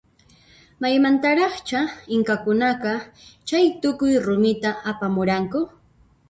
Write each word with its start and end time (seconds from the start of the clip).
Maymantaraqcha 0.85 1.79
inkakunaqa 2.15 2.93
chaytukuy 3.47 4.13
rumita 4.25 4.71
apamuranku? 4.91 5.59